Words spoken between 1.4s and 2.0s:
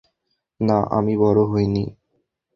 হইনি।